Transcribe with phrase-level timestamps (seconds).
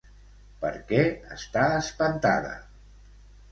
[0.63, 1.03] Per què
[1.37, 2.57] està espantada?